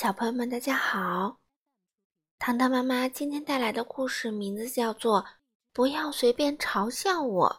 [0.00, 1.40] 小朋友们，大家好！
[2.38, 5.24] 糖糖妈妈今天带来的故事名字叫做
[5.72, 7.50] 《不要随便嘲笑我》。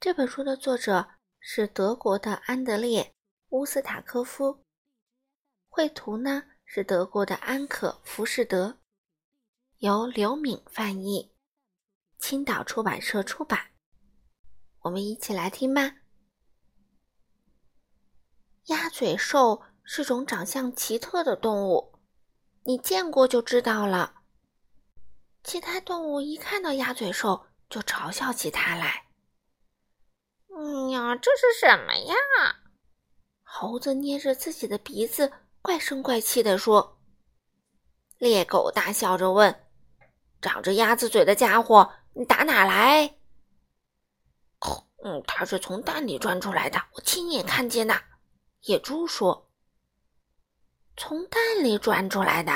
[0.00, 1.08] 这本书的作者
[1.38, 3.04] 是德国的安德烈·
[3.50, 4.64] 乌斯塔科夫，
[5.68, 8.80] 绘图呢是德国的安可·浮士德，
[9.76, 11.30] 由刘敏翻译，
[12.18, 13.70] 青岛出版社出版。
[14.80, 15.98] 我们一起来听吧。
[18.64, 19.62] 鸭嘴兽。
[19.88, 21.94] 是种长相奇特的动物，
[22.64, 24.14] 你见过就知道了。
[25.44, 29.06] 其他动物一看到鸭嘴兽，就嘲笑起它来。
[30.48, 32.14] 哎呀，这是什么呀？
[33.44, 35.32] 猴子捏着自己的鼻子，
[35.62, 36.98] 怪声怪气地说。
[38.18, 39.68] 猎狗大笑着问
[40.42, 43.18] ：“长着鸭子嘴的家伙，你打哪来
[45.04, 47.94] ？”“嗯，它是从蛋里钻出来的，我亲眼看见的。”
[48.66, 49.45] 野猪说。
[50.98, 52.52] 从蛋里钻出来的，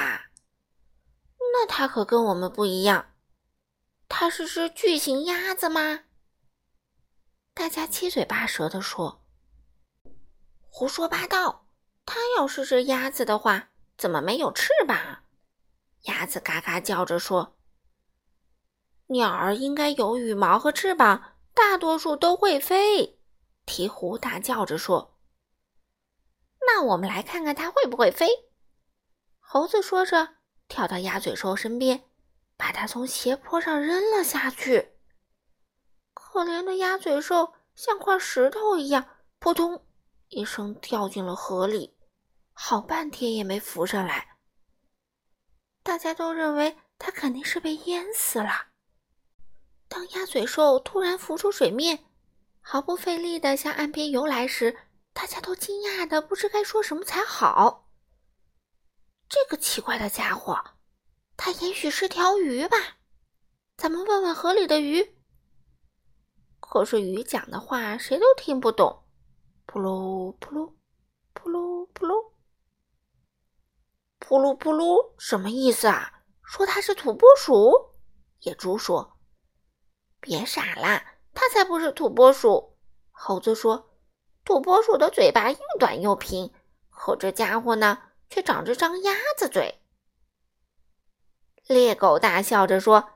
[1.53, 3.13] 那它可跟我们不一样。
[4.09, 6.01] 它是只巨型鸭子吗？
[7.53, 9.23] 大家七嘴八舌地说
[10.71, 11.67] ：“胡说八道！
[12.07, 13.69] 它要是只鸭子的话，
[13.99, 15.25] 怎么没有翅膀？”
[16.05, 17.59] 鸭子嘎嘎叫着说
[19.09, 23.21] ：“鸟儿应该有羽毛和翅膀，大多数都会飞。”
[23.67, 25.19] 鹈鹕大叫着说。
[26.73, 28.29] 那我们来看看它会不会飞。
[29.39, 30.37] 猴子说着，
[30.69, 32.05] 跳到鸭嘴兽身边，
[32.57, 34.93] 把它从斜坡上扔了下去。
[36.15, 39.05] 可怜的鸭嘴兽像块石头一样，
[39.41, 39.85] 扑通
[40.29, 41.97] 一声掉进了河里，
[42.53, 44.37] 好半天也没浮上来。
[45.83, 48.69] 大家都认为它肯定是被淹死了。
[49.89, 52.05] 当鸭嘴兽突然浮出水面，
[52.61, 54.79] 毫不费力地向岸边游来时，
[55.13, 57.89] 大家都惊讶的不知该说什么才好。
[59.29, 60.59] 这个奇怪的家伙，
[61.37, 62.77] 他也许是条鱼吧？
[63.77, 65.17] 咱们问问河里的鱼。
[66.59, 69.05] 可是鱼讲的话谁都听不懂。
[69.67, 70.75] 扑噜扑噜，
[71.33, 72.33] 扑噜扑噜，
[74.19, 76.23] 扑噜扑噜，什么意思啊？
[76.43, 77.95] 说它是土拨鼠？
[78.41, 79.19] 野猪说
[80.19, 81.03] ：“别傻了，
[81.35, 82.79] 它才不是土拨鼠。”
[83.13, 83.90] 猴子说。
[84.51, 86.53] 土拨鼠的嘴巴又短又平，
[86.89, 89.81] 可这家伙呢，却长着张鸭子嘴。
[91.69, 93.13] 猎狗大笑着说：“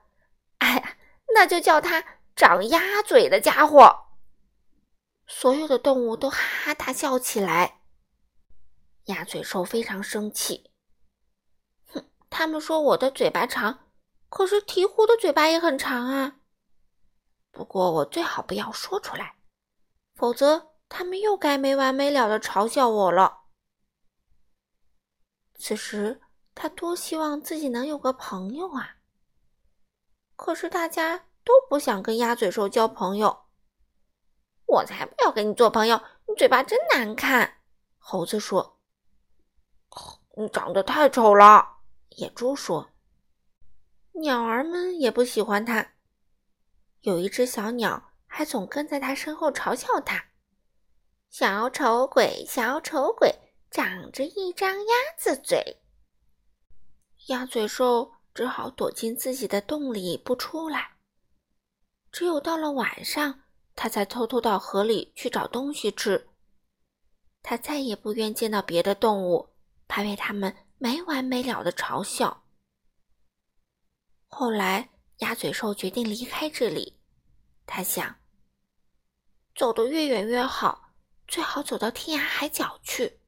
[0.58, 0.96] 哎呀，
[1.34, 4.04] 那就叫它长鸭嘴的家伙。”
[5.26, 7.80] 所有的动物都哈哈大笑起来。
[9.06, 10.70] 鸭嘴兽非常生气，
[11.92, 13.88] 哼，他们说我的嘴巴长，
[14.28, 16.36] 可是鹈鹕的嘴巴也很长啊。
[17.50, 19.34] 不过我最好不要说出来，
[20.14, 20.73] 否则。
[20.96, 23.46] 他们又该没完没了的嘲笑我了。
[25.56, 26.20] 此时，
[26.54, 28.98] 他多希望自己能有个朋友啊！
[30.36, 33.46] 可是大家都不想跟鸭嘴兽交朋友。
[34.66, 36.00] 我才不要跟你做朋友！
[36.28, 37.62] 你嘴巴真难看。
[37.98, 38.78] 猴子说
[40.38, 41.78] ：“你长得太丑了。”
[42.16, 42.90] 野猪说
[44.22, 45.94] ：“鸟儿们也不喜欢它。
[47.00, 50.26] 有一只小鸟还总跟在它身后嘲笑它。”
[51.36, 53.34] 小丑鬼，小丑鬼，
[53.68, 55.82] 长着一张鸭子嘴。
[57.26, 60.96] 鸭嘴兽只好躲进自己的洞里不出来。
[62.12, 63.42] 只有到了晚上，
[63.74, 66.28] 它才偷偷到河里去找东西吃。
[67.42, 69.56] 它再也不愿见到别的动物，
[69.88, 72.44] 怕被它们没完没了的嘲笑。
[74.28, 77.00] 后来，鸭嘴兽决定离开这里。
[77.66, 78.20] 他想，
[79.56, 80.83] 走得越远越好。
[81.26, 83.20] 最好走到天涯海角去。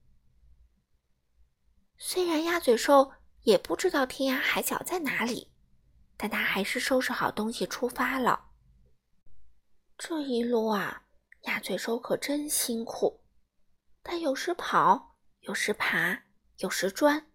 [1.98, 3.12] 虽然鸭嘴兽
[3.42, 5.50] 也不知道天涯海角在哪里，
[6.16, 8.50] 但他还是收拾好东西出发了。
[9.96, 11.04] 这一路啊，
[11.42, 13.24] 鸭嘴兽可真辛苦。
[14.04, 16.24] 它有时跑，有时爬，
[16.58, 17.26] 有时钻，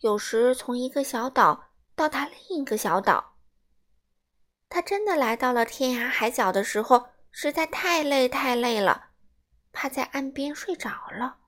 [0.00, 3.36] 有时从一个小岛到达另一个小岛。
[4.70, 9.07] 它真的来到了天涯海角的时候，实在太累太累了。
[9.80, 11.38] 趴在岸边睡着了。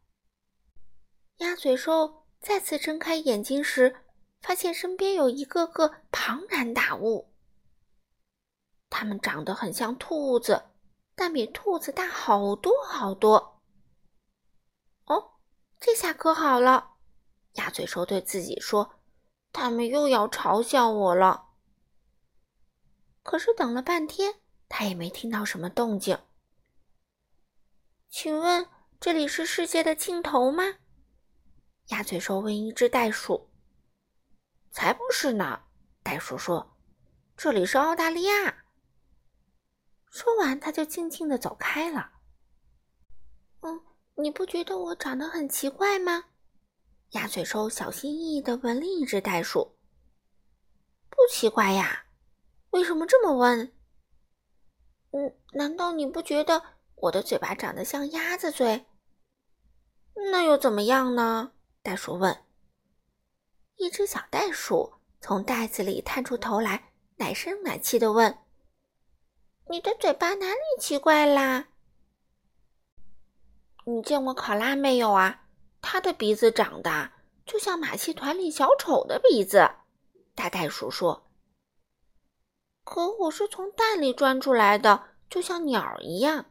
[1.39, 4.05] 鸭嘴兽再次睁开眼睛时，
[4.41, 7.35] 发现身边有一个个庞然大物。
[8.89, 10.67] 它们长得很像兔子，
[11.17, 13.61] 但比兔子大好多好多。
[15.07, 15.33] 哦，
[15.81, 16.93] 这下可好了，
[17.55, 19.01] 鸭嘴兽对自己说
[19.51, 21.49] ：“他们又要嘲笑我了。”
[23.25, 24.37] 可是等了半天，
[24.69, 26.17] 他也没听到什么动静。
[28.11, 28.69] 请问
[28.99, 30.65] 这里是世界的尽头吗？
[31.87, 33.49] 鸭嘴兽问一只袋鼠。
[34.73, 35.63] “才不是呢！”
[36.03, 36.77] 袋鼠说
[37.37, 38.65] ，“这里是澳大利亚。”
[40.11, 42.11] 说完，他就静静的走开了。
[43.61, 43.81] 嗯，
[44.17, 46.25] 你不觉得我长得很奇怪吗？
[47.11, 49.79] 鸭嘴兽小心翼翼的问另一只袋鼠。
[51.09, 52.07] “不奇怪呀，
[52.71, 53.73] 为什么这么问
[55.13, 58.87] ？”“嗯，难道你不觉得我的嘴巴长得像鸭子嘴
[60.31, 61.53] ？”“那又怎么样呢？”
[61.83, 62.45] 袋鼠问。
[63.77, 68.39] 一只小袋鼠从袋子里探出头来，奶声奶气的问。
[69.71, 71.69] 你的嘴巴哪里奇怪啦？
[73.87, 75.47] 你见过考拉没有啊？
[75.81, 77.13] 它的鼻子长得
[77.47, 79.71] 就像马戏团里小丑的鼻子。
[80.35, 81.31] 大袋鼠说
[82.85, 86.50] ：“可我是从蛋里钻出来的，就像鸟一样。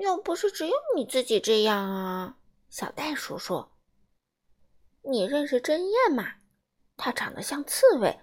[0.00, 2.36] 又不是只有你自己这样啊。”
[2.68, 3.72] 小袋鼠说
[5.02, 6.34] ：“你认识针燕吗？
[6.96, 8.20] 它长得像刺猬，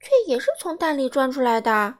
[0.00, 1.98] 却也是从蛋里钻出来的。”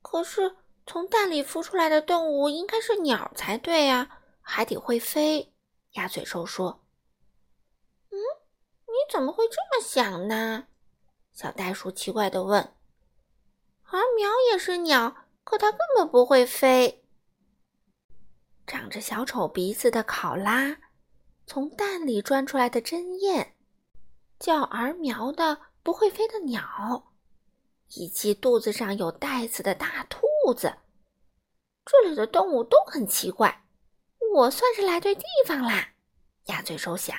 [0.00, 0.56] 可是，
[0.86, 5.52] 从蛋里孵出来的动物应该是鸟才对呀，还得会飞。
[5.92, 6.84] 鸭嘴兽说
[8.10, 8.16] ：“嗯，
[8.86, 10.68] 你怎么会这么想呢？”
[11.32, 12.74] 小袋鼠奇怪地问。
[13.90, 17.03] “而苗也是鸟，可它根本不会飞。”
[18.66, 20.78] 长着小丑鼻子的考拉，
[21.46, 23.54] 从蛋里钻出来的针燕，
[24.38, 27.12] 叫儿苗的不会飞的鸟。
[27.96, 30.26] 以及肚子上有袋子的大兔
[30.56, 30.74] 子，
[31.84, 33.66] 这里的动物都很奇怪。
[34.34, 35.90] 我算是来对地方啦。
[36.46, 37.16] 鸭嘴兽想。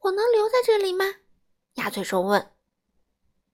[0.00, 1.04] 我能留在这里吗？
[1.74, 2.52] 鸭嘴兽问。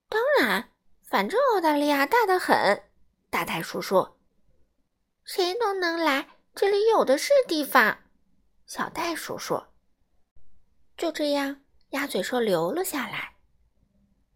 [0.09, 0.71] 当然，
[1.03, 2.83] 反正澳大利亚大得很。
[3.31, 4.14] 大袋鼠说。
[5.37, 8.05] 谁都能来，这里有的是地方。
[8.67, 9.67] 小袋鼠说。
[10.97, 13.35] 就这样，鸭嘴兽留了下来。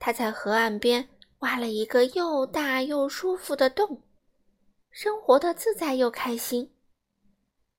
[0.00, 1.08] 它在河岸边。
[1.38, 4.02] 挖了一个又大又舒服的洞，
[4.90, 6.74] 生活的自在又开心。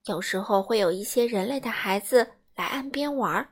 [0.05, 3.49] 有时候会有一些人类的孩子来岸边玩儿，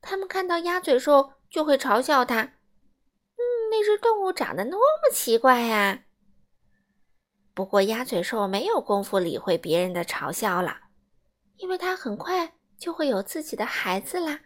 [0.00, 2.42] 他们看到鸭嘴兽就会嘲笑它
[3.34, 3.42] ：“嗯，
[3.72, 6.04] 那只动物长得多么奇怪呀！”
[7.54, 10.82] 不过鸭嘴兽没有功夫理会别人的嘲笑了，
[11.56, 14.40] 因为它很快就会有自己的孩子啦。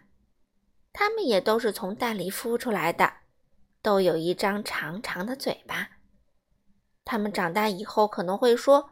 [0.91, 3.13] 它们也都是从蛋里孵出来的。
[3.79, 5.91] 都有一张长长的嘴巴。
[7.05, 8.89] 它们长大以后可能会说：“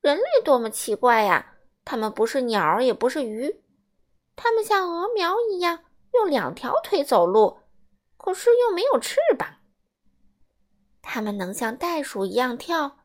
[0.00, 1.54] 人类多么奇怪呀！
[1.84, 3.60] 它们不是鸟，也不是鱼，
[4.36, 5.80] 它们像鹅苗一样
[6.12, 7.58] 用两条腿走路，
[8.16, 9.56] 可是又没有翅膀。
[11.02, 12.99] 它们能像袋鼠一样跳，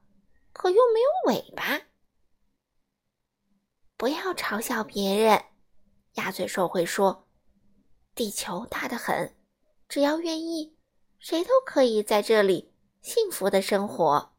[0.55, 1.81] 可又没有尾巴。”
[3.97, 5.43] 不要嘲笑别人，
[6.13, 7.27] 鸭嘴兽会说
[8.15, 9.35] ：“地球大得很，
[9.89, 10.73] 只要愿意。”
[11.19, 12.71] 谁都可以在这里
[13.01, 14.33] 幸福的生活。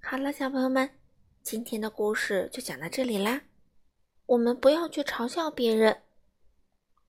[0.00, 1.00] 好了，小朋友们，
[1.42, 3.42] 今天的故事就讲到这里啦。
[4.26, 6.04] 我们不要去嘲笑别人，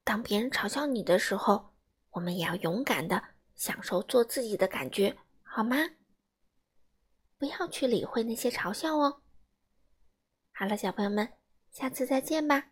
[0.03, 1.75] 当别人嘲笑你的时候，
[2.09, 3.21] 我们也要勇敢的
[3.55, 5.77] 享受做自己的感觉，好吗？
[7.39, 9.21] 不要去理会那些嘲笑哦。
[10.51, 11.33] 好了，小朋友们，
[11.71, 12.71] 下次再见吧。